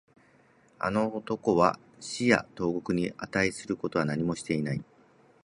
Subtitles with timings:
[0.79, 4.83] あの男は死や投獄に値することは何もしていない